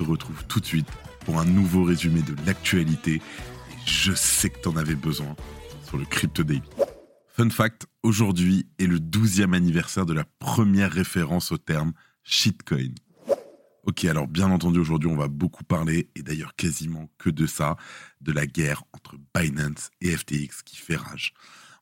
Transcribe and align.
Se 0.00 0.04
retrouve 0.06 0.46
tout 0.46 0.60
de 0.60 0.64
suite 0.64 0.88
pour 1.26 1.38
un 1.38 1.44
nouveau 1.44 1.84
résumé 1.84 2.22
de 2.22 2.34
l'actualité. 2.46 3.20
Je 3.84 4.14
sais 4.14 4.48
que 4.48 4.58
tu 4.58 4.68
en 4.68 4.76
avais 4.76 4.94
besoin 4.94 5.36
sur 5.84 5.98
le 5.98 6.06
Crypto 6.06 6.42
Daily. 6.42 6.62
Fun 7.28 7.50
fact, 7.50 7.86
aujourd'hui 8.02 8.66
est 8.78 8.86
le 8.86 8.98
12e 8.98 9.54
anniversaire 9.54 10.06
de 10.06 10.14
la 10.14 10.24
première 10.38 10.90
référence 10.90 11.52
au 11.52 11.58
terme 11.58 11.92
shitcoin. 12.22 12.94
Ok, 13.84 14.06
alors 14.06 14.26
bien 14.26 14.50
entendu, 14.50 14.78
aujourd'hui, 14.78 15.10
on 15.10 15.16
va 15.16 15.28
beaucoup 15.28 15.64
parler, 15.64 16.08
et 16.14 16.22
d'ailleurs 16.22 16.54
quasiment 16.56 17.10
que 17.18 17.28
de 17.28 17.44
ça, 17.44 17.76
de 18.22 18.32
la 18.32 18.46
guerre 18.46 18.84
entre 18.94 19.16
Binance 19.34 19.90
et 20.00 20.16
FTX 20.16 20.62
qui 20.64 20.78
fait 20.78 20.96
rage. 20.96 21.34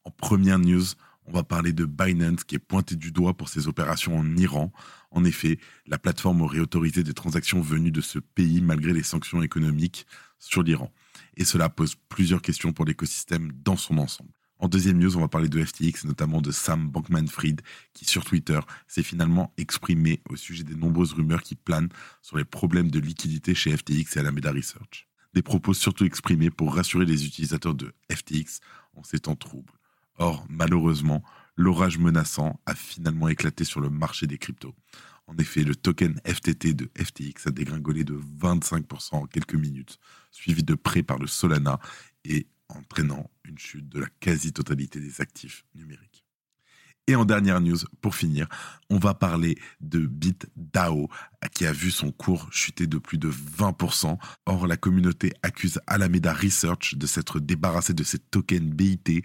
En 0.05 0.11
première 0.11 0.59
news, 0.59 0.87
on 1.29 1.33
va 1.33 1.43
parler 1.43 1.73
de 1.73 1.85
Binance 1.85 2.45
qui 2.45 2.55
est 2.55 2.59
pointé 2.59 2.97
du 2.97 3.13
doigt 3.13 3.37
pour 3.37 3.49
ses 3.51 3.69
opérations 3.69 4.19
en 4.19 4.37
Iran. 4.37 4.73
En 5.11 5.25
effet, 5.25 5.59
la 5.87 5.99
plateforme 5.99 6.41
aurait 6.41 6.61
autorisé 6.61 7.03
des 7.03 7.13
transactions 7.13 7.61
venues 7.61 7.91
de 7.91 8.01
ce 8.01 8.19
pays 8.19 8.63
malgré 8.63 8.93
les 8.93 9.03
sanctions 9.03 9.43
économiques 9.43 10.07
sur 10.39 10.63
l'Iran. 10.63 10.91
Et 11.37 11.45
cela 11.45 11.69
pose 11.69 11.97
plusieurs 12.09 12.41
questions 12.41 12.73
pour 12.73 12.87
l'écosystème 12.87 13.53
dans 13.63 13.77
son 13.77 13.99
ensemble. 13.99 14.31
En 14.59 14.69
deuxième 14.69 14.99
news, 14.99 15.17
on 15.17 15.21
va 15.21 15.29
parler 15.29 15.49
de 15.49 15.63
FTX, 15.63 16.05
notamment 16.05 16.41
de 16.41 16.51
Sam 16.51 16.89
Bankman-Fried, 16.89 17.61
qui 17.93 18.07
sur 18.07 18.25
Twitter 18.25 18.59
s'est 18.89 19.05
finalement 19.05 19.53
exprimé 19.57 20.21
au 20.31 20.37
sujet 20.37 20.65
des 20.65 20.75
nombreuses 20.75 21.13
rumeurs 21.13 21.43
qui 21.43 21.55
planent 21.55 21.91
sur 22.23 22.39
les 22.39 22.45
problèmes 22.45 22.91
de 22.91 22.99
liquidité 22.99 23.55
chez 23.55 23.77
FTX 23.77 24.17
et 24.17 24.21
Alameda 24.21 24.51
Research. 24.51 25.07
Des 25.35 25.43
propos 25.43 25.75
surtout 25.75 26.07
exprimés 26.07 26.51
pour 26.51 26.75
rassurer 26.75 27.05
les 27.05 27.25
utilisateurs 27.27 27.75
de 27.75 27.93
FTX 28.11 28.61
en 28.97 29.05
ces 29.05 29.21
temps 29.21 29.37
troubles. 29.37 29.78
Or, 30.19 30.45
malheureusement, 30.49 31.23
l'orage 31.57 31.99
menaçant 31.99 32.61
a 32.67 32.75
finalement 32.75 33.29
éclaté 33.29 33.65
sur 33.65 33.81
le 33.81 33.91
marché 33.91 34.27
des 34.27 34.39
cryptos. 34.39 34.75
En 35.27 35.37
effet, 35.37 35.63
le 35.63 35.77
token 35.77 36.21
FTT 36.25 36.75
de 36.75 36.91
FTX 36.97 37.47
a 37.47 37.51
dégringolé 37.51 38.03
de 38.03 38.19
25% 38.41 39.17
en 39.17 39.27
quelques 39.27 39.55
minutes, 39.55 39.99
suivi 40.31 40.63
de 40.63 40.75
près 40.75 41.03
par 41.03 41.19
le 41.19 41.27
Solana 41.27 41.79
et 42.25 42.47
entraînant 42.69 43.31
une 43.45 43.59
chute 43.59 43.89
de 43.89 44.01
la 44.01 44.09
quasi-totalité 44.21 45.01
des 45.01 45.21
actifs 45.21 45.65
numériques. 45.75 46.25
Et 47.09 47.17
en 47.17 47.25
dernière 47.25 47.63
news, 47.63 47.79
pour 48.03 48.15
finir, 48.15 48.47
on 48.91 48.99
va 48.99 49.15
parler 49.15 49.57
de 49.81 50.01
BitDAO 50.01 51.09
qui 51.55 51.65
a 51.65 51.73
vu 51.73 51.91
son 51.91 52.13
cours 52.13 52.53
chuter 52.53 52.87
de 52.87 52.99
plus 52.99 53.17
de 53.17 53.31
20%. 53.31 54.19
Or, 54.45 54.67
la 54.67 54.77
communauté 54.77 55.33
accuse 55.43 55.81
Alameda 55.87 56.35
Research 56.35 56.97
de 56.97 57.07
s'être 57.07 57.41
débarrassé 57.41 57.95
de 57.95 58.05
ses 58.05 58.19
tokens 58.19 58.61
BIT 58.61 59.23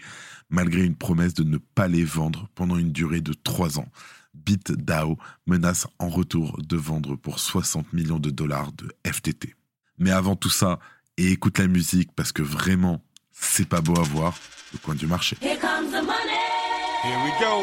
malgré 0.48 0.82
une 0.82 0.96
promesse 0.96 1.34
de 1.34 1.44
ne 1.44 1.58
pas 1.58 1.86
les 1.86 2.04
vendre 2.04 2.48
pendant 2.54 2.78
une 2.78 2.90
durée 2.90 3.20
de 3.20 3.34
3 3.34 3.78
ans. 3.78 3.88
BitDAO 4.32 5.18
menace 5.46 5.86
en 5.98 6.08
retour 6.08 6.58
de 6.66 6.76
vendre 6.78 7.16
pour 7.16 7.38
60 7.38 7.92
millions 7.92 8.18
de 8.18 8.30
dollars 8.30 8.72
de 8.72 8.90
FTT. 9.06 9.54
Mais 9.98 10.10
avant 10.10 10.36
tout 10.36 10.48
ça, 10.48 10.78
écoute 11.18 11.58
la 11.58 11.66
musique 11.66 12.12
parce 12.16 12.32
que 12.32 12.42
vraiment, 12.42 13.04
c'est 13.30 13.68
pas 13.68 13.82
beau 13.82 13.98
à 14.00 14.02
voir, 14.02 14.38
le 14.72 14.78
coin 14.78 14.94
du 14.94 15.06
marché. 15.06 15.36
Here 17.04 17.18
we 17.22 17.32
go. 17.38 17.60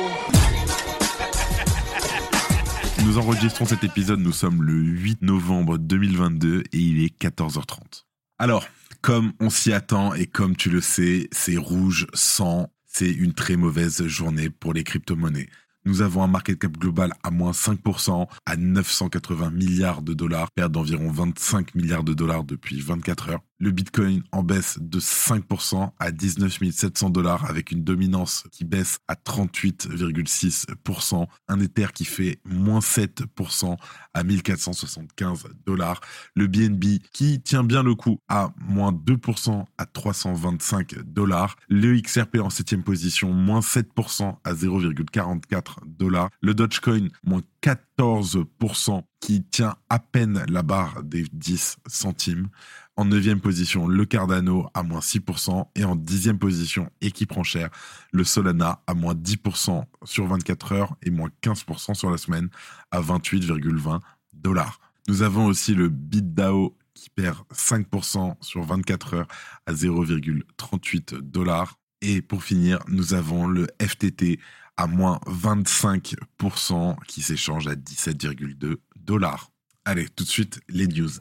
Nous 3.06 3.18
enregistrons 3.18 3.66
cet 3.66 3.84
épisode, 3.84 4.20
nous 4.20 4.32
sommes 4.32 4.62
le 4.62 4.74
8 4.74 5.24
novembre 5.24 5.80
2022 5.80 6.66
et 6.72 6.78
il 6.78 7.04
est 7.04 7.20
14h30. 7.20 8.04
Alors, 8.38 8.68
comme 9.02 9.34
on 9.40 9.50
s'y 9.50 9.74
attend 9.74 10.14
et 10.14 10.28
comme 10.28 10.56
tu 10.56 10.70
le 10.70 10.80
sais, 10.80 11.28
c'est 11.32 11.58
rouge, 11.58 12.06
sang, 12.14 12.72
c'est 12.86 13.10
une 13.10 13.34
très 13.34 13.56
mauvaise 13.56 14.06
journée 14.06 14.52
pour 14.52 14.74
les 14.74 14.84
crypto-monnaies. 14.84 15.50
Nous 15.84 16.04
avons 16.04 16.22
un 16.22 16.28
market 16.28 16.60
cap 16.60 16.78
global 16.78 17.12
à 17.24 17.32
moins 17.32 17.54
5%, 17.54 18.28
à 18.46 18.56
980 18.56 19.50
milliards 19.50 20.04
de 20.04 20.14
dollars, 20.14 20.52
perte 20.52 20.72
d'environ 20.72 21.12
25 21.12 21.74
milliards 21.74 22.04
de 22.04 22.14
dollars 22.14 22.44
depuis 22.44 22.80
24 22.80 23.30
heures. 23.30 23.40
Le 23.58 23.72
Bitcoin 23.72 24.24
en 24.32 24.42
baisse 24.42 24.80
de 24.82 25.00
5% 25.00 25.92
à 26.00 26.12
19 26.12 26.72
700 26.72 27.12
dollars 27.12 27.48
avec 27.48 27.72
une 27.72 27.84
dominance 27.84 28.44
qui 28.52 28.66
baisse 28.66 28.98
à 29.08 29.14
38,6%. 29.14 31.28
Un 31.48 31.60
Ether 31.60 31.88
qui 31.94 32.06
fait 32.06 32.40
moins 32.44 32.80
7% 32.80 33.78
à 34.16 34.24
1475 34.24 35.44
dollars. 35.66 36.02
Le 36.36 36.48
BNB 36.48 37.02
qui 37.14 37.40
tient 37.40 37.64
bien 37.64 37.84
le 37.84 37.94
coup 37.94 38.18
à 38.28 38.52
moins 38.58 38.92
2% 38.92 39.64
à 39.78 39.86
325 39.86 40.96
dollars. 41.06 41.56
Le 41.70 42.02
XRP 42.02 42.40
en 42.40 42.50
7 42.50 42.84
position, 42.84 43.32
moins 43.32 43.60
7% 43.60 44.38
à 44.44 44.54
0,44 44.54 45.71
dollars. 45.86 46.30
Le 46.42 46.54
Dogecoin, 46.54 47.08
moins 47.24 47.42
14% 47.62 49.04
qui 49.20 49.44
tient 49.44 49.76
à 49.90 50.00
peine 50.00 50.44
la 50.50 50.64
barre 50.64 51.04
des 51.04 51.26
10 51.32 51.78
centimes. 51.88 52.50
En 52.98 53.06
neuvième 53.06 53.40
position, 53.40 53.88
le 53.88 54.06
Cardano 54.06 54.68
à 54.74 54.84
moins 54.84 55.00
6%. 55.00 55.68
Et 55.76 55.84
en 55.84 55.96
dixième 55.96 56.40
position, 56.40 56.90
et 57.02 57.12
qui 57.12 57.26
prend 57.26 57.44
cher, 57.44 57.70
le 58.12 58.24
Solana 58.24 58.82
à 58.88 58.94
moins 58.94 59.14
10% 59.14 59.84
sur 60.04 60.28
24 60.28 60.72
heures 60.74 60.96
et 61.04 61.10
moins 61.10 61.30
15% 61.42 61.94
sur 61.94 62.12
la 62.12 62.18
semaine 62.18 62.50
à 62.92 63.02
28,20 63.02 64.00
dollars. 64.34 64.80
Nous 65.08 65.24
avons 65.24 65.46
aussi 65.46 65.74
le 65.74 65.90
BitDAO 65.90 66.76
qui 66.94 67.10
perd 67.10 67.38
5% 67.54 68.36
sur 68.42 68.64
24 68.64 69.14
heures 69.16 69.28
à 69.66 69.74
0,38 69.74 71.22
dollars. 71.22 71.80
Et 72.02 72.22
pour 72.22 72.44
finir, 72.44 72.80
nous 72.88 73.14
avons 73.14 73.48
le 73.48 73.68
FTT 73.82 74.40
à 74.82 74.88
moins 74.88 75.20
25% 75.28 76.96
qui 77.08 77.22
s'échange 77.22 77.68
à 77.68 77.76
17,2 77.76 78.78
dollars. 78.96 79.52
Allez, 79.86 80.08
tout 80.10 80.24
de 80.24 80.30
suite, 80.30 80.60
les 80.70 80.88
news. 80.88 81.12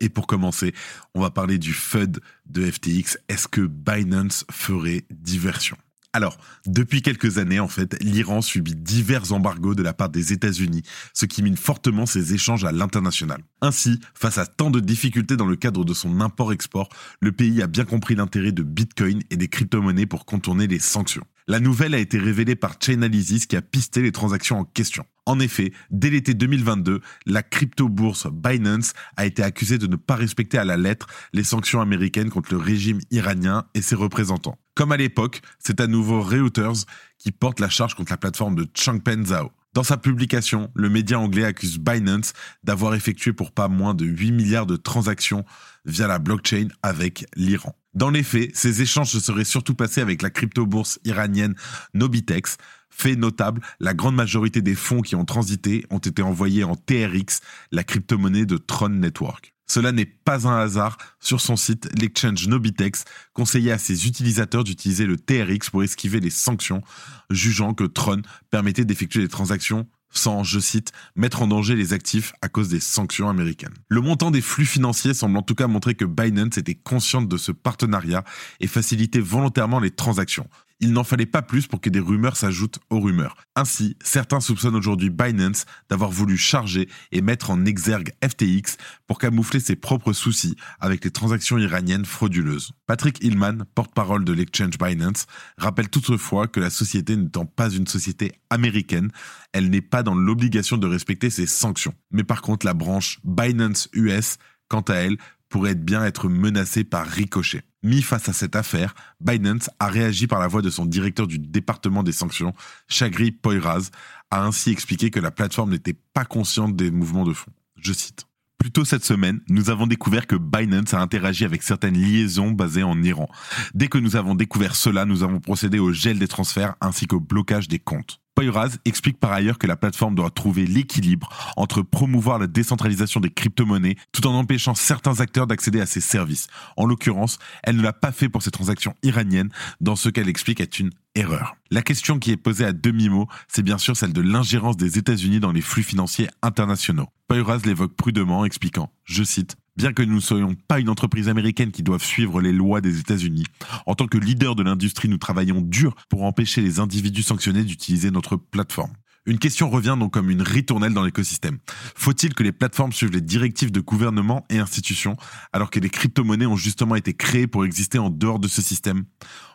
Et 0.00 0.08
pour 0.08 0.26
commencer, 0.26 0.74
on 1.14 1.20
va 1.20 1.30
parler 1.30 1.58
du 1.58 1.72
FUD 1.72 2.20
de 2.46 2.70
FTX. 2.70 3.18
Est-ce 3.28 3.46
que 3.46 3.60
Binance 3.60 4.44
ferait 4.50 5.04
diversion? 5.10 5.76
Alors, 6.12 6.36
depuis 6.66 7.00
quelques 7.00 7.38
années, 7.38 7.60
en 7.60 7.68
fait, 7.68 7.96
l'Iran 8.02 8.42
subit 8.42 8.74
divers 8.74 9.32
embargos 9.32 9.74
de 9.74 9.82
la 9.82 9.92
part 9.92 10.08
des 10.08 10.32
États-Unis, 10.32 10.82
ce 11.12 11.26
qui 11.26 11.42
mine 11.42 11.56
fortement 11.56 12.06
ses 12.06 12.34
échanges 12.34 12.64
à 12.64 12.72
l'international. 12.72 13.42
Ainsi, 13.60 14.00
face 14.14 14.38
à 14.38 14.46
tant 14.46 14.70
de 14.70 14.80
difficultés 14.80 15.36
dans 15.36 15.46
le 15.46 15.56
cadre 15.56 15.84
de 15.84 15.94
son 15.94 16.20
import-export, 16.20 16.88
le 17.20 17.30
pays 17.32 17.62
a 17.62 17.66
bien 17.68 17.84
compris 17.84 18.16
l'intérêt 18.16 18.52
de 18.52 18.62
Bitcoin 18.62 19.22
et 19.30 19.36
des 19.36 19.48
crypto-monnaies 19.48 20.06
pour 20.06 20.24
contourner 20.24 20.66
les 20.66 20.80
sanctions. 20.80 21.26
La 21.48 21.60
nouvelle 21.60 21.94
a 21.94 21.98
été 21.98 22.18
révélée 22.18 22.56
par 22.56 22.74
Chainalysis 22.80 23.46
qui 23.46 23.54
a 23.54 23.62
pisté 23.62 24.02
les 24.02 24.10
transactions 24.10 24.58
en 24.58 24.64
question. 24.64 25.04
En 25.26 25.38
effet, 25.38 25.72
dès 25.92 26.10
l'été 26.10 26.34
2022, 26.34 27.00
la 27.24 27.44
crypto-bourse 27.44 28.26
Binance 28.32 28.94
a 29.16 29.26
été 29.26 29.44
accusée 29.44 29.78
de 29.78 29.86
ne 29.86 29.94
pas 29.94 30.16
respecter 30.16 30.58
à 30.58 30.64
la 30.64 30.76
lettre 30.76 31.06
les 31.32 31.44
sanctions 31.44 31.80
américaines 31.80 32.30
contre 32.30 32.52
le 32.52 32.58
régime 32.58 32.98
iranien 33.12 33.64
et 33.74 33.82
ses 33.82 33.94
représentants. 33.94 34.58
Comme 34.74 34.90
à 34.90 34.96
l'époque, 34.96 35.40
c'est 35.60 35.80
à 35.80 35.86
nouveau 35.86 36.20
Reuters 36.20 36.84
qui 37.16 37.30
porte 37.30 37.60
la 37.60 37.68
charge 37.68 37.94
contre 37.94 38.10
la 38.10 38.16
plateforme 38.16 38.56
de 38.56 38.66
Changpeng 38.74 39.26
Zhao. 39.26 39.52
Dans 39.72 39.84
sa 39.84 39.98
publication, 39.98 40.72
le 40.74 40.88
média 40.88 41.20
anglais 41.20 41.44
accuse 41.44 41.78
Binance 41.78 42.32
d'avoir 42.64 42.96
effectué 42.96 43.32
pour 43.32 43.52
pas 43.52 43.68
moins 43.68 43.94
de 43.94 44.04
8 44.04 44.32
milliards 44.32 44.66
de 44.66 44.76
transactions 44.76 45.44
via 45.84 46.08
la 46.08 46.18
blockchain 46.18 46.68
avec 46.82 47.24
l'Iran. 47.36 47.76
Dans 47.96 48.10
les 48.10 48.22
faits, 48.22 48.54
ces 48.54 48.82
échanges 48.82 49.10
se 49.10 49.20
seraient 49.20 49.46
surtout 49.46 49.74
passés 49.74 50.02
avec 50.02 50.20
la 50.20 50.28
crypto-bourse 50.28 50.98
iranienne 51.04 51.54
Nobitex. 51.94 52.58
Fait 52.90 53.16
notable, 53.16 53.62
la 53.80 53.94
grande 53.94 54.14
majorité 54.14 54.60
des 54.60 54.74
fonds 54.74 55.00
qui 55.00 55.16
ont 55.16 55.24
transité 55.24 55.86
ont 55.88 55.98
été 55.98 56.20
envoyés 56.20 56.62
en 56.62 56.76
TRX, 56.76 57.40
la 57.72 57.84
crypto-monnaie 57.84 58.44
de 58.44 58.58
Tron 58.58 58.90
Network. 58.90 59.54
Cela 59.66 59.92
n'est 59.92 60.04
pas 60.04 60.46
un 60.46 60.58
hasard. 60.58 60.98
Sur 61.20 61.40
son 61.40 61.56
site, 61.56 61.88
l'exchange 61.98 62.46
Nobitex 62.46 63.06
conseillait 63.32 63.72
à 63.72 63.78
ses 63.78 64.06
utilisateurs 64.06 64.62
d'utiliser 64.62 65.06
le 65.06 65.16
TRX 65.16 65.70
pour 65.70 65.82
esquiver 65.82 66.20
les 66.20 66.30
sanctions, 66.30 66.82
jugeant 67.30 67.72
que 67.72 67.84
Tron 67.84 68.20
permettait 68.50 68.84
d'effectuer 68.84 69.22
des 69.22 69.28
transactions 69.28 69.88
sans, 70.10 70.44
je 70.44 70.60
cite, 70.60 70.92
mettre 71.14 71.42
en 71.42 71.46
danger 71.46 71.74
les 71.74 71.92
actifs 71.92 72.32
à 72.42 72.48
cause 72.48 72.68
des 72.68 72.80
sanctions 72.80 73.28
américaines. 73.28 73.74
Le 73.88 74.00
montant 74.00 74.30
des 74.30 74.40
flux 74.40 74.66
financiers 74.66 75.14
semble 75.14 75.36
en 75.36 75.42
tout 75.42 75.54
cas 75.54 75.66
montrer 75.66 75.94
que 75.94 76.04
Binance 76.04 76.58
était 76.58 76.74
consciente 76.74 77.28
de 77.28 77.36
ce 77.36 77.52
partenariat 77.52 78.24
et 78.60 78.66
facilitait 78.66 79.20
volontairement 79.20 79.80
les 79.80 79.90
transactions. 79.90 80.48
Il 80.80 80.92
n'en 80.92 81.04
fallait 81.04 81.26
pas 81.26 81.40
plus 81.40 81.66
pour 81.66 81.80
que 81.80 81.88
des 81.88 82.00
rumeurs 82.00 82.36
s'ajoutent 82.36 82.78
aux 82.90 83.00
rumeurs. 83.00 83.36
Ainsi, 83.54 83.96
certains 84.02 84.40
soupçonnent 84.40 84.76
aujourd'hui 84.76 85.08
Binance 85.08 85.64
d'avoir 85.88 86.10
voulu 86.10 86.36
charger 86.36 86.88
et 87.12 87.22
mettre 87.22 87.50
en 87.50 87.64
exergue 87.64 88.12
FTX 88.22 88.76
pour 89.06 89.18
camoufler 89.18 89.60
ses 89.60 89.76
propres 89.76 90.12
soucis 90.12 90.56
avec 90.78 91.04
les 91.04 91.10
transactions 91.10 91.56
iraniennes 91.56 92.04
frauduleuses. 92.04 92.72
Patrick 92.86 93.24
Hillman, 93.24 93.64
porte-parole 93.74 94.24
de 94.24 94.32
l'exchange 94.34 94.76
Binance, 94.78 95.26
rappelle 95.56 95.88
toutefois 95.88 96.46
que 96.46 96.60
la 96.60 96.70
société 96.70 97.16
n'étant 97.16 97.46
pas 97.46 97.70
une 97.70 97.86
société 97.86 98.32
américaine, 98.50 99.10
elle 99.52 99.70
n'est 99.70 99.80
pas 99.80 100.02
dans 100.02 100.14
l'obligation 100.14 100.76
de 100.76 100.86
respecter 100.86 101.30
ses 101.30 101.46
sanctions. 101.46 101.94
Mais 102.10 102.24
par 102.24 102.42
contre, 102.42 102.66
la 102.66 102.74
branche 102.74 103.18
Binance 103.24 103.88
US, 103.94 104.36
quant 104.68 104.82
à 104.82 104.94
elle, 104.94 105.16
pourrait 105.48 105.74
bien 105.74 106.04
être 106.04 106.28
menacée 106.28 106.84
par 106.84 107.06
ricochet. 107.06 107.62
Mis 107.82 108.02
face 108.02 108.28
à 108.28 108.32
cette 108.32 108.56
affaire, 108.56 108.94
Binance 109.20 109.70
a 109.78 109.88
réagi 109.88 110.26
par 110.26 110.40
la 110.40 110.48
voix 110.48 110.62
de 110.62 110.70
son 110.70 110.86
directeur 110.86 111.26
du 111.26 111.38
département 111.38 112.02
des 112.02 112.12
sanctions, 112.12 112.52
Chagri 112.88 113.30
Poiraz, 113.30 113.90
a 114.30 114.44
ainsi 114.44 114.70
expliqué 114.70 115.10
que 115.10 115.20
la 115.20 115.30
plateforme 115.30 115.70
n'était 115.70 115.96
pas 116.12 116.24
consciente 116.24 116.74
des 116.74 116.90
mouvements 116.90 117.24
de 117.24 117.32
fonds. 117.32 117.52
Je 117.80 117.92
cite. 117.92 118.26
Plus 118.58 118.72
tôt 118.72 118.84
cette 118.84 119.04
semaine, 119.04 119.40
nous 119.48 119.70
avons 119.70 119.86
découvert 119.86 120.26
que 120.26 120.34
Binance 120.34 120.94
a 120.94 121.00
interagi 121.00 121.44
avec 121.44 121.62
certaines 121.62 121.96
liaisons 121.96 122.50
basées 122.50 122.82
en 122.82 123.00
Iran. 123.02 123.28
Dès 123.74 123.86
que 123.88 123.98
nous 123.98 124.16
avons 124.16 124.34
découvert 124.34 124.74
cela, 124.74 125.04
nous 125.04 125.22
avons 125.22 125.38
procédé 125.40 125.78
au 125.78 125.92
gel 125.92 126.18
des 126.18 126.26
transferts 126.26 126.74
ainsi 126.80 127.06
qu'au 127.06 127.20
blocage 127.20 127.68
des 127.68 127.78
comptes. 127.78 128.20
Poyraz 128.36 128.76
explique 128.84 129.18
par 129.18 129.32
ailleurs 129.32 129.56
que 129.56 129.66
la 129.66 129.76
plateforme 129.76 130.14
doit 130.14 130.28
trouver 130.28 130.66
l'équilibre 130.66 131.30
entre 131.56 131.80
promouvoir 131.80 132.38
la 132.38 132.46
décentralisation 132.46 133.18
des 133.18 133.30
crypto-monnaies 133.30 133.96
tout 134.12 134.26
en 134.26 134.34
empêchant 134.34 134.74
certains 134.74 135.20
acteurs 135.20 135.46
d'accéder 135.46 135.80
à 135.80 135.86
ses 135.86 136.02
services. 136.02 136.46
En 136.76 136.84
l'occurrence, 136.84 137.38
elle 137.62 137.76
ne 137.76 137.82
l'a 137.82 137.94
pas 137.94 138.12
fait 138.12 138.28
pour 138.28 138.42
ses 138.42 138.50
transactions 138.50 138.94
iraniennes, 139.02 139.48
dans 139.80 139.96
ce 139.96 140.10
qu'elle 140.10 140.28
explique 140.28 140.60
est 140.60 140.78
une 140.78 140.90
erreur. 141.14 141.56
La 141.70 141.80
question 141.80 142.18
qui 142.18 142.30
est 142.30 142.36
posée 142.36 142.66
à 142.66 142.74
demi-mot, 142.74 143.26
c'est 143.48 143.62
bien 143.62 143.78
sûr 143.78 143.96
celle 143.96 144.12
de 144.12 144.20
l'ingérence 144.20 144.76
des 144.76 144.98
États-Unis 144.98 145.40
dans 145.40 145.52
les 145.52 145.62
flux 145.62 145.82
financiers 145.82 146.28
internationaux. 146.42 147.08
Poyraz 147.28 147.60
l'évoque 147.64 147.96
prudemment, 147.96 148.44
expliquant, 148.44 148.92
je 149.04 149.24
cite, 149.24 149.56
Bien 149.76 149.92
que 149.92 150.02
nous 150.02 150.14
ne 150.14 150.20
soyons 150.20 150.54
pas 150.68 150.80
une 150.80 150.88
entreprise 150.88 151.28
américaine 151.28 151.70
qui 151.70 151.82
doive 151.82 152.02
suivre 152.02 152.40
les 152.40 152.52
lois 152.52 152.80
des 152.80 152.98
États-Unis, 152.98 153.44
en 153.84 153.94
tant 153.94 154.06
que 154.06 154.16
leader 154.16 154.54
de 154.54 154.62
l'industrie, 154.62 155.08
nous 155.08 155.18
travaillons 155.18 155.60
dur 155.60 155.94
pour 156.08 156.24
empêcher 156.24 156.62
les 156.62 156.80
individus 156.80 157.22
sanctionnés 157.22 157.62
d'utiliser 157.62 158.10
notre 158.10 158.36
plateforme. 158.36 158.92
Une 159.26 159.38
question 159.38 159.68
revient 159.68 159.96
donc 159.98 160.12
comme 160.12 160.30
une 160.30 160.40
ritournelle 160.40 160.94
dans 160.94 161.02
l'écosystème. 161.04 161.58
Faut-il 161.94 162.32
que 162.32 162.44
les 162.44 162.52
plateformes 162.52 162.92
suivent 162.92 163.12
les 163.12 163.20
directives 163.20 163.72
de 163.72 163.80
gouvernement 163.80 164.46
et 164.50 164.58
institutions 164.58 165.16
alors 165.52 165.70
que 165.70 165.80
les 165.80 165.90
crypto-monnaies 165.90 166.46
ont 166.46 166.56
justement 166.56 166.94
été 166.94 167.12
créées 167.12 167.48
pour 167.48 167.64
exister 167.64 167.98
en 167.98 168.08
dehors 168.08 168.38
de 168.38 168.48
ce 168.48 168.62
système? 168.62 169.04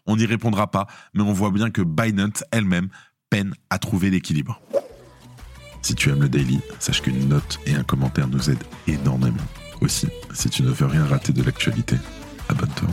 On 0.06 0.18
n'y 0.18 0.26
répondra 0.26 0.70
pas, 0.70 0.88
mais 1.14 1.24
on 1.24 1.34
voit 1.34 1.52
bien 1.52 1.72
que 1.72 1.82
Binance 1.82 2.44
elle-même 2.52 2.90
peine 3.30 3.54
à 3.70 3.80
trouver 3.80 4.10
l'équilibre. 4.12 4.62
Si 5.82 5.96
tu 5.96 6.10
aimes 6.10 6.22
le 6.22 6.30
daily, 6.30 6.60
sache 6.80 7.02
qu'une 7.02 7.30
note 7.30 7.60
et 7.66 7.74
un 7.74 7.84
commentaire 7.84 8.28
nous 8.28 8.50
aident 8.50 8.64
énormément. 8.88 9.48
Aussi, 9.82 10.08
si 10.34 10.50
tu 10.50 10.62
ne 10.62 10.70
veux 10.70 10.86
rien 10.86 11.04
rater 11.06 11.34
de 11.34 11.42
l'actualité, 11.42 11.98
abonne-toi. 12.50 12.88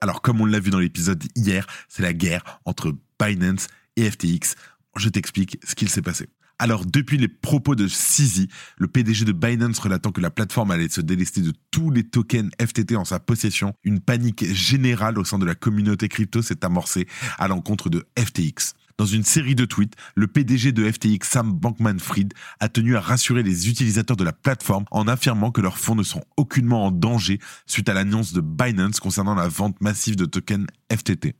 Alors, 0.00 0.22
comme 0.22 0.40
on 0.40 0.46
l'a 0.46 0.60
vu 0.60 0.70
dans 0.70 0.78
l'épisode 0.78 1.24
hier, 1.34 1.66
c'est 1.88 2.02
la 2.02 2.12
guerre 2.12 2.60
entre 2.64 2.94
Binance 3.20 3.66
et 3.96 4.08
FTX. 4.08 4.54
Je 4.96 5.08
t'explique 5.08 5.58
ce 5.66 5.74
qu'il 5.74 5.88
s'est 5.88 6.02
passé. 6.02 6.28
Alors, 6.60 6.86
depuis 6.86 7.18
les 7.18 7.26
propos 7.26 7.74
de 7.74 7.88
Sizi, 7.88 8.48
le 8.78 8.86
PDG 8.86 9.24
de 9.24 9.32
Binance 9.32 9.80
relatant 9.80 10.12
que 10.12 10.20
la 10.20 10.30
plateforme 10.30 10.70
allait 10.70 10.88
se 10.88 11.00
délester 11.00 11.40
de 11.40 11.52
tous 11.72 11.90
les 11.90 12.04
tokens 12.04 12.50
FTT 12.60 12.96
en 12.96 13.04
sa 13.04 13.18
possession, 13.18 13.74
une 13.82 14.00
panique 14.00 14.44
générale 14.54 15.18
au 15.18 15.24
sein 15.24 15.38
de 15.38 15.46
la 15.46 15.56
communauté 15.56 16.08
crypto 16.08 16.42
s'est 16.42 16.64
amorcée 16.64 17.08
à 17.38 17.48
l'encontre 17.48 17.90
de 17.90 18.06
FTX. 18.16 18.74
Dans 18.98 19.06
une 19.06 19.22
série 19.22 19.54
de 19.54 19.64
tweets, 19.64 19.94
le 20.16 20.26
PDG 20.26 20.72
de 20.72 20.90
FTX, 20.90 21.20
Sam 21.22 21.52
Bankman-Fried, 21.52 22.34
a 22.58 22.68
tenu 22.68 22.96
à 22.96 23.00
rassurer 23.00 23.44
les 23.44 23.68
utilisateurs 23.68 24.16
de 24.16 24.24
la 24.24 24.32
plateforme 24.32 24.86
en 24.90 25.06
affirmant 25.06 25.52
que 25.52 25.60
leurs 25.60 25.78
fonds 25.78 25.94
ne 25.94 26.02
sont 26.02 26.24
aucunement 26.36 26.86
en 26.86 26.90
danger 26.90 27.38
suite 27.66 27.88
à 27.88 27.94
l'annonce 27.94 28.32
de 28.32 28.40
Binance 28.40 28.98
concernant 28.98 29.36
la 29.36 29.46
vente 29.46 29.80
massive 29.80 30.16
de 30.16 30.24
tokens 30.24 30.66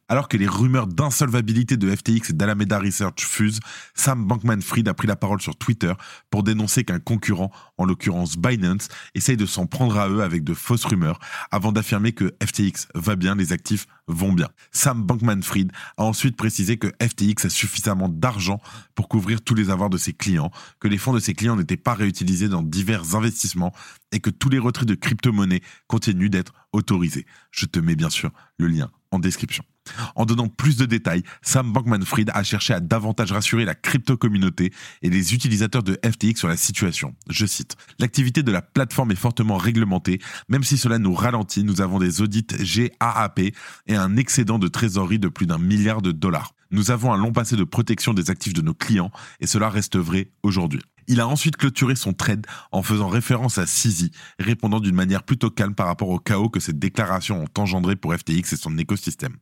Alors 0.09 0.29
que 0.29 0.37
les 0.37 0.47
rumeurs 0.47 0.87
d'insolvabilité 0.87 1.79
de 1.79 1.95
FTX 1.95 2.31
et 2.31 2.33
d'Alameda 2.35 2.79
Research 2.79 3.25
fusent, 3.25 3.61
Sam 3.95 4.27
Bankman-Fried 4.27 4.87
a 4.89 4.95
pris 4.95 5.09
la 5.09 5.17
parole 5.17 5.41
sur 5.41 5.57
Twitter 5.57 5.93
pour 6.31 6.43
dénoncer 6.43 6.85
qu'un 6.85 6.99
concurrent, 6.99 7.51
en 7.79 7.87
l'occurrence 7.87 8.37
Binance, 8.37 8.89
essaye 9.15 9.39
de 9.39 9.47
s'en 9.47 9.67
prendre 9.67 9.97
à 9.99 10.11
eux 10.11 10.23
avec 10.23 10.45
de 10.45 10.53
fausses 10.53 10.85
rumeurs 10.85 11.19
avant 11.51 11.73
d'affirmer 11.73 12.13
que 12.13 12.35
FTX 12.43 12.89
va 12.95 13.17
bien, 13.17 13.35
les 13.37 13.53
actifs 13.55 13.87
vont 14.07 14.35
bien. 14.35 14.49
Sam 14.71 15.03
Bankman-Fried 15.05 15.73
a 15.97 16.05
ensuite 16.05 16.37
précisé 16.37 16.77
que 16.77 16.89
FTX 17.03 17.49
suffisamment 17.49 18.11
d'argent 18.11 18.61
pour 18.95 19.09
couvrir 19.09 19.41
tous 19.41 19.55
les 19.55 19.71
avoirs 19.71 19.91
de 19.91 19.99
ses 19.99 20.13
clients, 20.13 20.51
que 20.79 20.89
les 20.89 20.99
fonds 20.99 21.15
de 21.15 21.21
ses 21.21 21.33
clients 21.33 21.57
n'étaient 21.57 21.79
pas 21.79 21.95
réutilisés 21.95 22.49
dans 22.49 22.63
divers 22.63 23.15
investissements 23.15 23.73
et 24.13 24.21
que 24.21 24.31
tous 24.31 24.51
les 24.51 24.59
retraits 24.59 24.89
de 24.89 24.95
crypto-monnaies 24.95 25.63
continuent 25.87 26.31
d'être 26.31 26.53
autorisés. 26.73 27.25
Je 27.51 27.65
te 27.65 27.79
mets 27.79 27.97
bien 27.97 28.11
sûr 28.11 28.31
le 28.59 28.67
lien 28.67 28.91
en 29.11 29.19
description. 29.19 29.65
En 30.17 30.27
donnant 30.27 30.49
plus 30.49 30.77
de 30.77 30.85
détails, 30.85 31.23
Sam 31.43 31.73
Bankman-Fried 31.73 32.31
a 32.35 32.43
cherché 32.43 32.75
à 32.75 32.81
davantage 32.81 33.33
rassurer 33.33 33.65
la 33.65 33.75
crypto-communauté 33.75 34.73
et 35.03 35.11
les 35.11 35.35
utilisateurs 35.35 35.83
de 35.83 35.99
FTX 36.05 36.39
sur 36.39 36.49
la 36.49 36.57
situation. 36.57 37.15
Je 37.31 37.47
cite, 37.47 37.77
L'activité 37.99 38.43
de 38.43 38.53
la 38.53 38.63
plateforme 38.63 39.13
est 39.13 39.17
fortement 39.17 39.57
réglementée, 39.57 40.21
même 40.49 40.65
si 40.65 40.77
cela 40.77 40.99
nous 40.99 41.15
ralentit, 41.15 41.65
nous 41.65 41.81
avons 41.81 41.99
des 41.99 42.21
audits 42.21 42.47
GAAP 42.47 43.53
et 43.87 43.97
un 43.97 44.17
excédent 44.17 44.59
de 44.59 44.69
trésorerie 44.69 45.19
de 45.19 45.29
plus 45.29 45.47
d'un 45.47 45.59
milliard 45.59 46.03
de 46.03 46.13
dollars. 46.13 46.55
Nous 46.71 46.91
avons 46.91 47.13
un 47.13 47.17
long 47.17 47.33
passé 47.33 47.57
de 47.57 47.65
protection 47.65 48.13
des 48.13 48.31
actifs 48.31 48.53
de 48.53 48.61
nos 48.61 48.75
clients 48.75 49.11
et 49.41 49.47
cela 49.47 49.71
reste 49.71 49.97
vrai 49.97 50.31
aujourd'hui. 50.43 50.83
Il 51.11 51.21
a 51.21 51.27
ensuite 51.27 51.57
clôturé 51.57 51.97
son 51.97 52.13
trade 52.13 52.47
en 52.71 52.83
faisant 52.83 53.09
référence 53.09 53.57
à 53.57 53.67
Sisi, 53.67 54.13
répondant 54.39 54.79
d'une 54.79 54.95
manière 54.95 55.23
plutôt 55.23 55.51
calme 55.51 55.75
par 55.75 55.87
rapport 55.87 56.11
au 56.11 56.19
chaos 56.19 56.51
que 56.51 56.61
ces 56.61 56.75
déclarations 56.75 57.43
ont 57.43 57.61
engendré 57.61 57.97
pour 57.97 58.15
FTX 58.15 58.53
et 58.53 58.57
son 58.57 58.77
écosystème. 58.77 59.37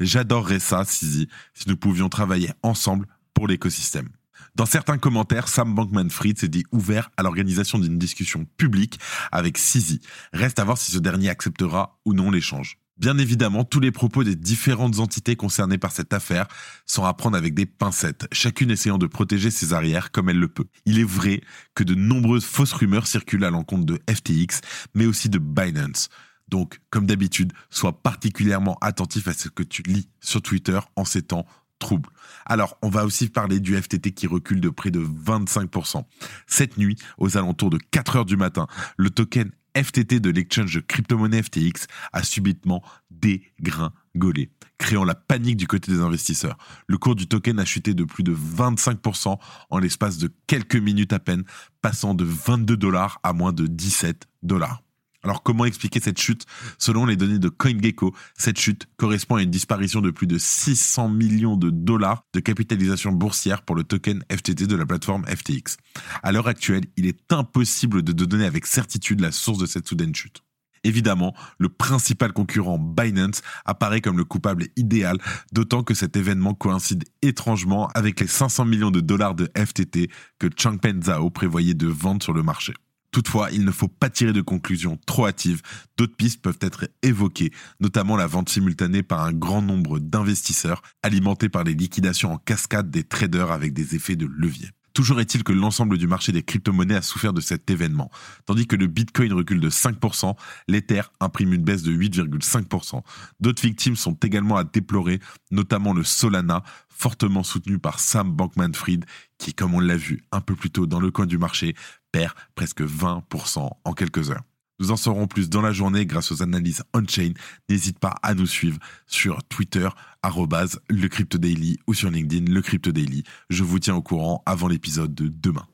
J'adorerais 0.00 0.60
ça, 0.60 0.84
Sisi, 0.86 1.28
si 1.52 1.68
nous 1.68 1.76
pouvions 1.76 2.08
travailler 2.08 2.50
ensemble 2.62 3.06
pour 3.34 3.46
l'écosystème. 3.46 4.08
Dans 4.54 4.66
certains 4.66 4.98
commentaires, 4.98 5.48
Sam 5.48 5.74
Bankman-Fried 5.74 6.38
s'est 6.38 6.48
dit 6.48 6.64
ouvert 6.72 7.10
à 7.18 7.22
l'organisation 7.22 7.78
d'une 7.78 7.98
discussion 7.98 8.46
publique 8.56 8.98
avec 9.30 9.58
Sisi. 9.58 10.00
Reste 10.32 10.58
à 10.58 10.64
voir 10.64 10.78
si 10.78 10.90
ce 10.90 10.98
dernier 10.98 11.28
acceptera 11.28 11.98
ou 12.06 12.14
non 12.14 12.30
l'échange. 12.30 12.78
Bien 12.96 13.18
évidemment, 13.18 13.64
tous 13.64 13.80
les 13.80 13.90
propos 13.90 14.22
des 14.22 14.36
différentes 14.36 15.00
entités 15.00 15.34
concernées 15.34 15.78
par 15.78 15.90
cette 15.90 16.12
affaire 16.12 16.46
sont 16.86 17.04
à 17.04 17.12
prendre 17.12 17.36
avec 17.36 17.52
des 17.52 17.66
pincettes, 17.66 18.28
chacune 18.30 18.70
essayant 18.70 18.98
de 18.98 19.08
protéger 19.08 19.50
ses 19.50 19.72
arrières 19.72 20.12
comme 20.12 20.28
elle 20.28 20.38
le 20.38 20.46
peut. 20.46 20.66
Il 20.86 21.00
est 21.00 21.04
vrai 21.04 21.40
que 21.74 21.82
de 21.82 21.96
nombreuses 21.96 22.44
fausses 22.44 22.72
rumeurs 22.72 23.08
circulent 23.08 23.44
à 23.44 23.50
l'encontre 23.50 23.84
de 23.84 24.00
FTX, 24.08 24.60
mais 24.94 25.06
aussi 25.06 25.28
de 25.28 25.38
Binance. 25.38 26.08
Donc, 26.46 26.80
comme 26.90 27.06
d'habitude, 27.06 27.52
sois 27.68 28.00
particulièrement 28.00 28.78
attentif 28.80 29.26
à 29.26 29.32
ce 29.32 29.48
que 29.48 29.64
tu 29.64 29.82
lis 29.82 30.08
sur 30.20 30.40
Twitter 30.40 30.78
en 30.94 31.04
ces 31.04 31.22
temps 31.22 31.46
troubles. 31.80 32.10
Alors, 32.46 32.78
on 32.80 32.90
va 32.90 33.04
aussi 33.04 33.28
parler 33.28 33.58
du 33.58 33.76
FTT 33.76 34.12
qui 34.12 34.28
recule 34.28 34.60
de 34.60 34.68
près 34.68 34.92
de 34.92 35.00
25%. 35.00 36.04
Cette 36.46 36.78
nuit, 36.78 36.96
aux 37.18 37.36
alentours 37.36 37.70
de 37.70 37.78
4 37.90 38.16
heures 38.16 38.24
du 38.24 38.36
matin, 38.36 38.68
le 38.96 39.10
token 39.10 39.50
FTT 39.76 40.20
de 40.20 40.30
l'exchange 40.30 40.74
de 40.74 40.80
crypto-monnaie 40.80 41.42
FTX 41.42 41.86
a 42.12 42.22
subitement 42.22 42.82
dégringolé, 43.10 44.50
créant 44.78 45.04
la 45.04 45.14
panique 45.14 45.56
du 45.56 45.66
côté 45.66 45.92
des 45.92 46.00
investisseurs. 46.00 46.56
Le 46.86 46.98
cours 46.98 47.14
du 47.14 47.26
token 47.26 47.58
a 47.58 47.64
chuté 47.64 47.94
de 47.94 48.04
plus 48.04 48.22
de 48.22 48.34
25% 48.34 49.38
en 49.70 49.78
l'espace 49.78 50.18
de 50.18 50.30
quelques 50.46 50.76
minutes 50.76 51.12
à 51.12 51.18
peine, 51.18 51.44
passant 51.82 52.14
de 52.14 52.24
22 52.24 52.76
dollars 52.76 53.20
à 53.22 53.32
moins 53.32 53.52
de 53.52 53.66
17 53.66 54.26
dollars. 54.42 54.82
Alors 55.24 55.42
comment 55.42 55.64
expliquer 55.64 56.00
cette 56.00 56.20
chute 56.20 56.44
Selon 56.78 57.06
les 57.06 57.16
données 57.16 57.38
de 57.38 57.48
CoinGecko, 57.48 58.14
cette 58.36 58.60
chute 58.60 58.86
correspond 58.98 59.36
à 59.36 59.42
une 59.42 59.50
disparition 59.50 60.02
de 60.02 60.10
plus 60.10 60.26
de 60.26 60.36
600 60.36 61.08
millions 61.08 61.56
de 61.56 61.70
dollars 61.70 62.24
de 62.34 62.40
capitalisation 62.40 63.10
boursière 63.10 63.62
pour 63.62 63.74
le 63.74 63.84
token 63.84 64.22
FTT 64.30 64.66
de 64.66 64.76
la 64.76 64.84
plateforme 64.84 65.24
FTX. 65.24 65.78
À 66.22 66.30
l'heure 66.30 66.46
actuelle, 66.46 66.84
il 66.98 67.06
est 67.06 67.32
impossible 67.32 68.02
de 68.02 68.12
donner 68.12 68.44
avec 68.44 68.66
certitude 68.66 69.20
la 69.20 69.32
source 69.32 69.58
de 69.58 69.66
cette 69.66 69.88
soudaine 69.88 70.14
chute. 70.14 70.42
Évidemment, 70.84 71.34
le 71.58 71.70
principal 71.70 72.34
concurrent 72.34 72.78
Binance 72.78 73.40
apparaît 73.64 74.02
comme 74.02 74.18
le 74.18 74.24
coupable 74.24 74.66
idéal, 74.76 75.16
d'autant 75.52 75.82
que 75.82 75.94
cet 75.94 76.16
événement 76.16 76.52
coïncide 76.52 77.04
étrangement 77.22 77.88
avec 77.94 78.20
les 78.20 78.26
500 78.26 78.66
millions 78.66 78.90
de 78.90 79.00
dollars 79.00 79.34
de 79.34 79.50
FTT 79.56 80.10
que 80.38 80.48
Changpeng 80.54 81.02
Zhao 81.02 81.30
prévoyait 81.30 81.72
de 81.72 81.86
vendre 81.86 82.22
sur 82.22 82.34
le 82.34 82.42
marché. 82.42 82.74
Toutefois, 83.14 83.52
il 83.52 83.64
ne 83.64 83.70
faut 83.70 83.86
pas 83.86 84.10
tirer 84.10 84.32
de 84.32 84.40
conclusions 84.40 84.98
trop 85.06 85.28
hâtives. 85.28 85.62
D'autres 85.96 86.16
pistes 86.16 86.42
peuvent 86.42 86.58
être 86.60 86.88
évoquées, 87.04 87.52
notamment 87.78 88.16
la 88.16 88.26
vente 88.26 88.48
simultanée 88.48 89.04
par 89.04 89.20
un 89.20 89.32
grand 89.32 89.62
nombre 89.62 90.00
d'investisseurs, 90.00 90.82
alimentée 91.04 91.48
par 91.48 91.62
les 91.62 91.74
liquidations 91.74 92.32
en 92.32 92.38
cascade 92.38 92.90
des 92.90 93.04
traders 93.04 93.52
avec 93.52 93.72
des 93.72 93.94
effets 93.94 94.16
de 94.16 94.26
levier. 94.26 94.68
Toujours 94.94 95.20
est-il 95.20 95.44
que 95.44 95.52
l'ensemble 95.52 95.96
du 95.96 96.08
marché 96.08 96.32
des 96.32 96.42
crypto-monnaies 96.42 96.96
a 96.96 97.02
souffert 97.02 97.32
de 97.32 97.40
cet 97.40 97.70
événement. 97.70 98.10
Tandis 98.46 98.66
que 98.66 98.74
le 98.74 98.88
Bitcoin 98.88 99.32
recule 99.32 99.60
de 99.60 99.70
5%, 99.70 100.34
l'Ether 100.66 101.02
imprime 101.20 101.52
une 101.52 101.62
baisse 101.62 101.84
de 101.84 101.92
8,5%. 101.92 103.00
D'autres 103.38 103.62
victimes 103.62 103.94
sont 103.94 104.14
également 104.24 104.56
à 104.56 104.64
déplorer, 104.64 105.20
notamment 105.52 105.94
le 105.94 106.02
Solana, 106.02 106.64
fortement 106.88 107.44
soutenu 107.44 107.78
par 107.78 108.00
Sam 108.00 108.32
Bankman-Fried, 108.32 109.04
qui, 109.38 109.54
comme 109.54 109.74
on 109.74 109.80
l'a 109.80 109.96
vu 109.96 110.24
un 110.32 110.40
peu 110.40 110.56
plus 110.56 110.70
tôt 110.70 110.86
dans 110.86 111.00
le 111.00 111.12
coin 111.12 111.26
du 111.26 111.38
marché, 111.38 111.74
perd 112.14 112.32
presque 112.54 112.82
20% 112.82 113.68
en 113.84 113.92
quelques 113.92 114.30
heures. 114.30 114.44
Nous 114.78 114.92
en 114.92 114.96
saurons 114.96 115.26
plus 115.26 115.50
dans 115.50 115.62
la 115.62 115.72
journée 115.72 116.06
grâce 116.06 116.30
aux 116.30 116.44
analyses 116.44 116.84
on-chain. 116.94 117.32
N'hésite 117.68 117.98
pas 117.98 118.14
à 118.22 118.34
nous 118.34 118.46
suivre 118.46 118.78
sur 119.08 119.42
Twitter, 119.48 119.88
le 120.22 121.08
Crypto 121.08 121.38
Daily 121.38 121.76
ou 121.88 121.94
sur 121.94 122.10
LinkedIn, 122.10 122.52
le 122.52 122.62
Crypto 122.62 122.92
Daily. 122.92 123.24
Je 123.50 123.64
vous 123.64 123.80
tiens 123.80 123.96
au 123.96 124.02
courant 124.02 124.44
avant 124.46 124.68
l'épisode 124.68 125.12
de 125.12 125.26
demain. 125.26 125.66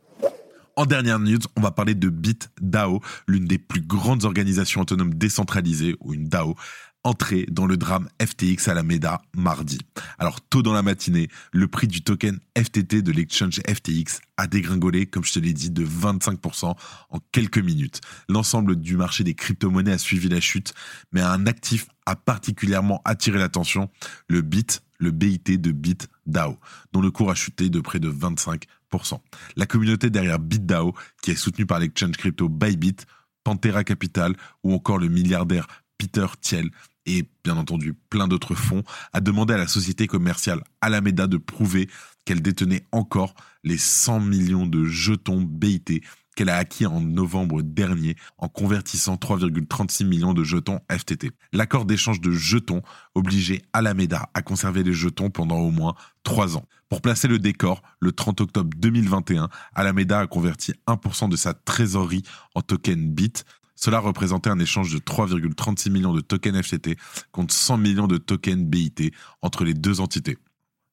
En 0.76 0.86
dernière 0.86 1.18
news, 1.18 1.40
on 1.56 1.60
va 1.60 1.72
parler 1.72 1.94
de 1.94 2.08
BitDAO, 2.08 3.02
l'une 3.28 3.44
des 3.44 3.58
plus 3.58 3.82
grandes 3.82 4.24
organisations 4.24 4.80
autonomes 4.80 5.12
décentralisées, 5.12 5.94
ou 6.00 6.14
une 6.14 6.26
DAO, 6.26 6.54
entrée 7.04 7.46
dans 7.50 7.66
le 7.66 7.76
drame 7.76 8.08
FTX 8.22 8.68
Alameda 8.68 9.22
mardi. 9.34 9.78
Alors 10.18 10.40
tôt 10.40 10.62
dans 10.62 10.72
la 10.72 10.82
matinée, 10.82 11.28
le 11.52 11.66
prix 11.68 11.86
du 11.86 12.02
token 12.02 12.38
FTT 12.56 13.02
de 13.02 13.12
l'exchange 13.12 13.60
FTX 13.66 14.20
a 14.36 14.46
dégringolé, 14.46 15.06
comme 15.06 15.24
je 15.24 15.32
te 15.32 15.38
l'ai 15.38 15.52
dit, 15.52 15.70
de 15.70 15.84
25% 15.84 16.74
en 17.10 17.18
quelques 17.32 17.58
minutes. 17.58 18.00
L'ensemble 18.28 18.76
du 18.76 18.96
marché 18.96 19.24
des 19.24 19.34
crypto-monnaies 19.34 19.92
a 19.92 19.98
suivi 19.98 20.28
la 20.28 20.40
chute, 20.40 20.74
mais 21.12 21.20
un 21.20 21.46
actif 21.46 21.86
a 22.06 22.16
particulièrement 22.16 23.00
attiré 23.04 23.38
l'attention, 23.38 23.90
le 24.28 24.42
BIT, 24.42 24.80
le 24.98 25.10
BIT 25.10 25.58
de 25.58 25.72
BitDAO, 25.72 26.58
dont 26.92 27.00
le 27.00 27.10
cours 27.10 27.30
a 27.30 27.34
chuté 27.34 27.70
de 27.70 27.80
près 27.80 28.00
de 28.00 28.10
25%. 28.10 29.20
La 29.56 29.66
communauté 29.66 30.10
derrière 30.10 30.38
BitDAO, 30.38 30.94
qui 31.22 31.30
est 31.30 31.36
soutenue 31.36 31.66
par 31.66 31.78
l'exchange 31.78 32.16
crypto 32.16 32.48
Bybit, 32.48 32.96
Pantera 33.44 33.84
Capital 33.84 34.36
ou 34.62 34.74
encore 34.74 34.98
le 34.98 35.08
milliardaire 35.08 35.66
Peter 36.00 36.26
Thiel 36.40 36.70
et 37.06 37.28
bien 37.44 37.56
entendu 37.56 37.94
plein 37.94 38.28
d'autres 38.28 38.54
fonds, 38.54 38.82
a 39.12 39.20
demandé 39.20 39.54
à 39.54 39.58
la 39.58 39.68
société 39.68 40.06
commerciale 40.06 40.62
Alameda 40.80 41.26
de 41.26 41.36
prouver 41.36 41.88
qu'elle 42.24 42.42
détenait 42.42 42.86
encore 42.92 43.34
les 43.64 43.78
100 43.78 44.20
millions 44.20 44.66
de 44.66 44.84
jetons 44.84 45.40
BIT 45.40 46.02
qu'elle 46.36 46.48
a 46.48 46.56
acquis 46.56 46.86
en 46.86 47.00
novembre 47.00 47.62
dernier 47.62 48.16
en 48.38 48.48
convertissant 48.48 49.16
3,36 49.16 50.06
millions 50.06 50.32
de 50.32 50.44
jetons 50.44 50.80
FTT. 50.90 51.32
L'accord 51.52 51.84
d'échange 51.84 52.20
de 52.20 52.30
jetons 52.30 52.82
obligeait 53.14 53.62
Alameda 53.72 54.30
à 54.32 54.42
conserver 54.42 54.82
les 54.82 54.92
jetons 54.92 55.30
pendant 55.30 55.58
au 55.58 55.70
moins 55.70 55.94
3 56.22 56.56
ans. 56.56 56.64
Pour 56.88 57.02
placer 57.02 57.28
le 57.28 57.38
décor, 57.38 57.82
le 58.00 58.12
30 58.12 58.40
octobre 58.40 58.70
2021, 58.76 59.48
Alameda 59.74 60.20
a 60.20 60.26
converti 60.26 60.72
1% 60.86 61.28
de 61.28 61.36
sa 61.36 61.54
trésorerie 61.54 62.22
en 62.54 62.62
token 62.62 63.12
BIT, 63.12 63.44
cela 63.82 63.98
représentait 63.98 64.50
un 64.50 64.58
échange 64.58 64.92
de 64.92 64.98
3,36 64.98 65.90
millions 65.90 66.12
de 66.12 66.20
tokens 66.20 66.62
FTT 66.62 66.96
contre 67.32 67.54
100 67.54 67.78
millions 67.78 68.06
de 68.06 68.18
tokens 68.18 68.64
BIT 68.64 69.12
entre 69.42 69.64
les 69.64 69.74
deux 69.74 70.00
entités. 70.00 70.36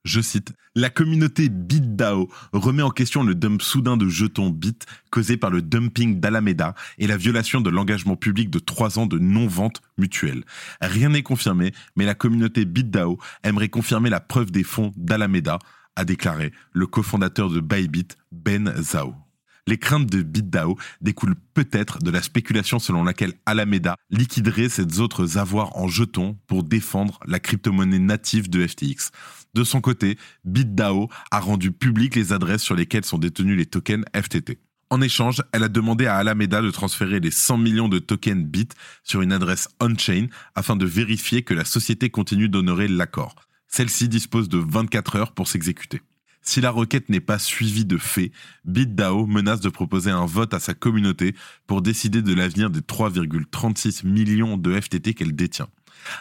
Je 0.05 0.21
cite, 0.21 0.53
La 0.73 0.89
communauté 0.89 1.49
BitDAO 1.49 2.29
remet 2.53 2.83
en 2.83 2.91
question 2.91 3.23
le 3.23 3.35
dump 3.35 3.61
soudain 3.61 3.97
de 3.97 4.07
jetons 4.07 4.49
Bit 4.49 4.85
causé 5.11 5.35
par 5.35 5.49
le 5.49 5.61
dumping 5.61 6.21
d'Alameda 6.21 6.75
et 6.97 7.07
la 7.07 7.17
violation 7.17 7.59
de 7.59 7.69
l'engagement 7.69 8.15
public 8.15 8.49
de 8.49 8.59
trois 8.59 8.99
ans 8.99 9.05
de 9.05 9.19
non-vente 9.19 9.81
mutuelle. 9.97 10.45
Rien 10.79 11.09
n'est 11.09 11.23
confirmé, 11.23 11.73
mais 11.97 12.05
la 12.05 12.15
communauté 12.15 12.63
BitDAO 12.63 13.17
aimerait 13.43 13.67
confirmer 13.67 14.09
la 14.09 14.21
preuve 14.21 14.51
des 14.51 14.63
fonds 14.63 14.93
d'Alameda, 14.95 15.59
a 15.97 16.05
déclaré 16.05 16.53
le 16.71 16.87
cofondateur 16.87 17.49
de 17.49 17.59
Bybit, 17.59 18.15
Ben 18.31 18.73
Zhao. 18.81 19.26
Les 19.67 19.77
craintes 19.77 20.07
de 20.07 20.23
BitDAO 20.23 20.77
découlent 21.01 21.35
peut-être 21.53 21.99
de 21.99 22.09
la 22.09 22.21
spéculation 22.21 22.79
selon 22.79 23.03
laquelle 23.03 23.33
Alameda 23.45 23.97
liquiderait 24.09 24.69
ses 24.69 25.01
autres 25.01 25.37
avoirs 25.37 25.77
en 25.77 25.89
jetons 25.89 26.37
pour 26.47 26.63
défendre 26.63 27.19
la 27.27 27.41
crypto-monnaie 27.41 27.99
native 27.99 28.49
de 28.49 28.65
FTX. 28.65 29.11
De 29.53 29.65
son 29.65 29.81
côté, 29.81 30.17
BitDAO 30.45 31.09
a 31.31 31.39
rendu 31.41 31.73
public 31.73 32.15
les 32.15 32.31
adresses 32.31 32.61
sur 32.61 32.75
lesquelles 32.75 33.03
sont 33.03 33.17
détenus 33.17 33.57
les 33.57 33.65
tokens 33.65 34.05
FTT. 34.15 34.57
En 34.89 35.01
échange, 35.01 35.43
elle 35.51 35.63
a 35.63 35.67
demandé 35.67 36.05
à 36.05 36.15
Alameda 36.15 36.61
de 36.61 36.71
transférer 36.71 37.19
les 37.19 37.31
100 37.31 37.57
millions 37.57 37.89
de 37.89 37.99
tokens 37.99 38.45
BIT 38.45 38.69
sur 39.03 39.21
une 39.21 39.33
adresse 39.33 39.67
on-chain 39.81 40.27
afin 40.55 40.77
de 40.77 40.85
vérifier 40.85 41.41
que 41.41 41.53
la 41.53 41.65
société 41.65 42.09
continue 42.09 42.47
d'honorer 42.47 42.87
l'accord. 42.87 43.35
Celle-ci 43.67 44.07
dispose 44.07 44.47
de 44.47 44.59
24 44.59 45.17
heures 45.17 45.33
pour 45.33 45.49
s'exécuter. 45.49 46.01
Si 46.47 46.61
la 46.61 46.71
requête 46.71 47.09
n'est 47.09 47.19
pas 47.19 47.39
suivie 47.39 47.83
de 47.83 47.97
faits, 47.97 48.31
BitDAO 48.63 49.27
menace 49.27 49.59
de 49.59 49.67
proposer 49.67 50.11
un 50.11 50.25
vote 50.25 50.53
à 50.53 50.61
sa 50.61 50.73
communauté 50.73 51.35
pour 51.67 51.81
décider 51.81 52.21
de 52.21 52.33
l'avenir 52.33 52.69
des 52.69 52.79
3,36 52.79 54.07
millions 54.07 54.55
de 54.55 54.79
FTT 54.79 55.13
qu'elle 55.13 55.35
détient. 55.35 55.67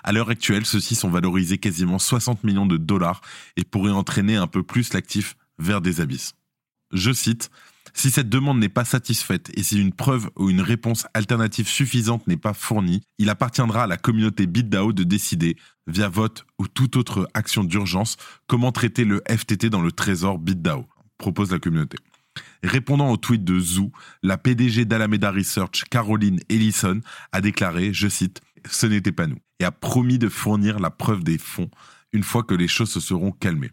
À 0.02 0.10
l'heure 0.10 0.28
actuelle, 0.28 0.66
ceux-ci 0.66 0.96
sont 0.96 1.10
valorisés 1.10 1.58
quasiment 1.58 2.00
60 2.00 2.42
millions 2.42 2.66
de 2.66 2.76
dollars 2.76 3.20
et 3.56 3.62
pourraient 3.62 3.92
entraîner 3.92 4.34
un 4.34 4.48
peu 4.48 4.64
plus 4.64 4.92
l'actif 4.94 5.36
vers 5.60 5.80
des 5.80 6.00
abysses. 6.00 6.34
Je 6.90 7.12
cite, 7.12 7.48
si 7.96 8.10
cette 8.10 8.28
demande 8.28 8.58
n'est 8.58 8.68
pas 8.68 8.84
satisfaite 8.84 9.50
et 9.54 9.62
si 9.62 9.80
une 9.80 9.92
preuve 9.92 10.28
ou 10.36 10.50
une 10.50 10.60
réponse 10.60 11.06
alternative 11.14 11.66
suffisante 11.66 12.26
n'est 12.26 12.36
pas 12.36 12.52
fournie, 12.52 13.00
il 13.18 13.30
appartiendra 13.30 13.84
à 13.84 13.86
la 13.86 13.96
communauté 13.96 14.46
BitDAO 14.46 14.92
de 14.92 15.02
décider, 15.02 15.56
via 15.86 16.10
vote 16.10 16.44
ou 16.58 16.68
toute 16.68 16.96
autre 16.96 17.26
action 17.32 17.64
d'urgence, 17.64 18.18
comment 18.46 18.70
traiter 18.70 19.04
le 19.04 19.22
FTT 19.26 19.70
dans 19.70 19.80
le 19.80 19.92
trésor 19.92 20.38
BitDAO, 20.38 20.86
propose 21.16 21.50
la 21.50 21.58
communauté. 21.58 21.96
Répondant 22.62 23.10
au 23.10 23.16
tweet 23.16 23.44
de 23.44 23.58
Zoo, 23.58 23.90
la 24.22 24.36
PDG 24.36 24.84
d'Alameda 24.84 25.30
Research, 25.30 25.84
Caroline 25.90 26.40
Ellison, 26.50 27.00
a 27.32 27.40
déclaré, 27.40 27.94
je 27.94 28.08
cite, 28.08 28.42
Ce 28.70 28.86
n'était 28.86 29.12
pas 29.12 29.26
nous, 29.26 29.38
et 29.58 29.64
a 29.64 29.72
promis 29.72 30.18
de 30.18 30.28
fournir 30.28 30.80
la 30.80 30.90
preuve 30.90 31.24
des 31.24 31.38
fonds 31.38 31.70
une 32.12 32.24
fois 32.24 32.42
que 32.42 32.54
les 32.54 32.68
choses 32.68 32.90
se 32.90 33.00
seront 33.00 33.32
calmées. 33.32 33.72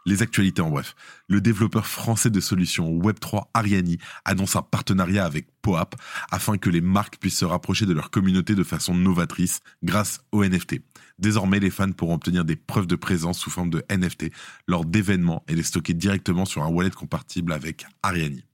Les 0.07 0.21
actualités 0.21 0.61
en 0.61 0.69
bref. 0.69 0.95
Le 1.27 1.41
développeur 1.41 1.87
français 1.87 2.29
de 2.29 2.39
solutions 2.39 2.91
Web3 2.91 3.45
Ariani 3.55 3.97
annonce 4.23 4.55
un 4.55 4.61
partenariat 4.61 5.25
avec 5.25 5.47
POAP 5.63 5.95
afin 6.29 6.59
que 6.59 6.69
les 6.69 6.81
marques 6.81 7.17
puissent 7.17 7.39
se 7.39 7.45
rapprocher 7.45 7.87
de 7.87 7.93
leur 7.93 8.11
communauté 8.11 8.53
de 8.53 8.63
façon 8.63 8.93
novatrice 8.93 9.61
grâce 9.83 10.21
aux 10.31 10.45
NFT. 10.45 10.75
Désormais, 11.17 11.59
les 11.59 11.71
fans 11.71 11.91
pourront 11.91 12.15
obtenir 12.15 12.45
des 12.45 12.55
preuves 12.55 12.85
de 12.85 12.95
présence 12.95 13.39
sous 13.39 13.49
forme 13.49 13.71
de 13.71 13.83
NFT 13.89 14.31
lors 14.67 14.85
d'événements 14.85 15.43
et 15.47 15.55
les 15.55 15.63
stocker 15.63 15.95
directement 15.95 16.45
sur 16.45 16.61
un 16.61 16.69
wallet 16.69 16.91
compatible 16.91 17.51
avec 17.51 17.87
Ariani. 18.03 18.45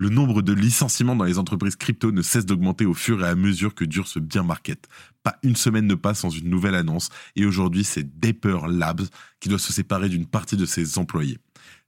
Le 0.00 0.10
nombre 0.10 0.42
de 0.42 0.52
licenciements 0.52 1.16
dans 1.16 1.24
les 1.24 1.38
entreprises 1.38 1.74
crypto 1.74 2.12
ne 2.12 2.22
cesse 2.22 2.46
d'augmenter 2.46 2.86
au 2.86 2.94
fur 2.94 3.24
et 3.24 3.28
à 3.28 3.34
mesure 3.34 3.74
que 3.74 3.84
dure 3.84 4.06
ce 4.06 4.20
bien 4.20 4.44
market. 4.44 4.88
Pas 5.24 5.40
une 5.42 5.56
semaine 5.56 5.88
ne 5.88 5.96
passe 5.96 6.20
sans 6.20 6.30
une 6.30 6.48
nouvelle 6.48 6.76
annonce 6.76 7.08
et 7.34 7.44
aujourd'hui 7.44 7.82
c'est 7.82 8.20
Dapper 8.20 8.58
Labs 8.68 9.08
qui 9.40 9.48
doit 9.48 9.58
se 9.58 9.72
séparer 9.72 10.08
d'une 10.08 10.26
partie 10.26 10.56
de 10.56 10.66
ses 10.66 10.98
employés. 10.98 11.38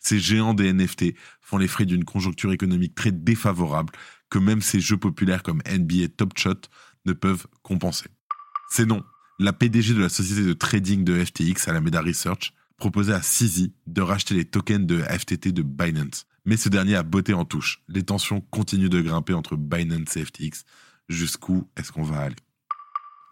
Ces 0.00 0.18
géants 0.18 0.54
des 0.54 0.72
NFT 0.72 1.14
font 1.40 1.56
les 1.56 1.68
frais 1.68 1.86
d'une 1.86 2.04
conjoncture 2.04 2.50
économique 2.50 2.96
très 2.96 3.12
défavorable 3.12 3.92
que 4.28 4.40
même 4.40 4.60
ces 4.60 4.80
jeux 4.80 4.96
populaires 4.96 5.44
comme 5.44 5.62
NBA 5.70 6.08
Top 6.16 6.36
Shot 6.36 6.62
ne 7.06 7.12
peuvent 7.12 7.46
compenser. 7.62 8.08
C'est 8.70 8.86
non. 8.86 9.04
La 9.38 9.52
PDG 9.52 9.94
de 9.94 10.00
la 10.00 10.08
société 10.08 10.42
de 10.42 10.52
trading 10.52 11.04
de 11.04 11.24
FTX, 11.24 11.68
Alameda 11.68 12.00
Research, 12.00 12.54
proposait 12.80 13.12
à 13.12 13.22
Sisi 13.22 13.74
de 13.86 14.00
racheter 14.00 14.34
les 14.34 14.46
tokens 14.46 14.86
de 14.86 14.98
FTT 15.02 15.52
de 15.52 15.62
Binance. 15.62 16.26
Mais 16.46 16.56
ce 16.56 16.68
dernier 16.68 16.96
a 16.96 17.04
botté 17.04 17.34
en 17.34 17.44
touche. 17.44 17.82
Les 17.88 18.02
tensions 18.02 18.40
continuent 18.40 18.88
de 18.88 19.02
grimper 19.02 19.34
entre 19.34 19.54
Binance 19.54 20.16
et 20.16 20.24
FTX. 20.24 20.64
Jusqu'où 21.08 21.68
est-ce 21.76 21.92
qu'on 21.92 22.02
va 22.02 22.20
aller? 22.20 22.36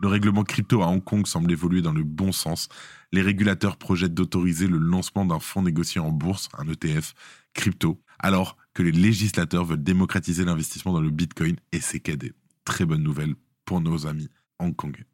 Le 0.00 0.07
règlement 0.07 0.45
crypto 0.45 0.83
à 0.83 0.87
Hong 0.87 1.02
Kong 1.02 1.26
semble 1.26 1.50
évoluer 1.50 1.83
dans 1.83 1.93
le 1.93 2.05
bon 2.05 2.31
sens. 2.31 2.69
Les 3.11 3.23
régulateurs 3.23 3.78
projettent 3.78 4.14
d'autoriser 4.14 4.69
le 4.69 4.78
lancement 4.78 5.25
d'un 5.25 5.40
fonds 5.40 5.62
négocié 5.62 6.00
en 6.00 6.12
bourse, 6.12 6.49
un 6.57 6.69
ETF, 6.69 7.14
crypto, 7.55 8.00
alors 8.21 8.57
que 8.75 8.83
les 8.83 8.93
législateurs 8.93 9.64
veulent 9.64 9.83
démocratiser 9.83 10.45
l'investissement 10.45 10.93
dans 10.93 11.00
le 11.00 11.11
Bitcoin 11.11 11.57
et 11.73 11.81
c'est 11.81 12.00
cadet. 12.00 12.35
Très 12.64 12.85
bonne 12.85 13.02
nouvelle 13.02 13.35
pour 13.64 13.81
nos 13.81 14.07
amis 14.07 14.28
hongkongais. 14.61 15.07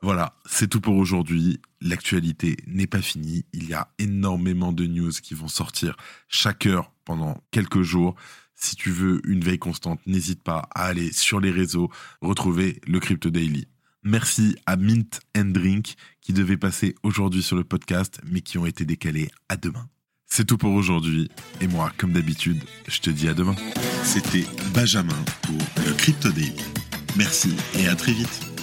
Voilà, 0.00 0.36
c'est 0.46 0.68
tout 0.68 0.80
pour 0.80 0.96
aujourd'hui. 0.96 1.60
L'actualité 1.80 2.56
n'est 2.66 2.86
pas 2.86 3.02
finie. 3.02 3.44
Il 3.52 3.68
y 3.68 3.74
a 3.74 3.88
énormément 3.98 4.72
de 4.72 4.86
news 4.86 5.10
qui 5.10 5.34
vont 5.34 5.48
sortir 5.48 5.96
chaque 6.28 6.66
heure 6.66 6.92
pendant 7.04 7.42
quelques 7.50 7.82
jours. 7.82 8.14
Si 8.54 8.76
tu 8.76 8.90
veux 8.90 9.20
une 9.28 9.42
veille 9.42 9.58
constante, 9.58 10.00
n'hésite 10.06 10.42
pas 10.42 10.68
à 10.74 10.84
aller 10.86 11.12
sur 11.12 11.40
les 11.40 11.50
réseaux, 11.50 11.90
retrouver 12.20 12.80
le 12.86 13.00
Crypto 13.00 13.30
Daily. 13.30 13.66
Merci 14.04 14.56
à 14.66 14.76
Mint 14.76 15.20
and 15.36 15.46
Drink 15.46 15.94
qui 16.20 16.32
devaient 16.32 16.56
passer 16.56 16.94
aujourd'hui 17.02 17.42
sur 17.42 17.56
le 17.56 17.64
podcast 17.64 18.20
mais 18.30 18.40
qui 18.40 18.58
ont 18.58 18.66
été 18.66 18.84
décalés 18.84 19.30
à 19.48 19.56
demain. 19.56 19.88
C'est 20.26 20.44
tout 20.44 20.58
pour 20.58 20.72
aujourd'hui 20.74 21.30
et 21.60 21.66
moi, 21.66 21.92
comme 21.96 22.12
d'habitude, 22.12 22.62
je 22.86 23.00
te 23.00 23.10
dis 23.10 23.28
à 23.28 23.34
demain. 23.34 23.56
C'était 24.04 24.46
Benjamin 24.72 25.18
pour 25.42 25.58
le 25.86 25.92
Crypto 25.94 26.30
Daily. 26.30 26.64
Merci 27.16 27.54
et 27.74 27.88
à 27.88 27.96
très 27.96 28.12
vite. 28.12 28.57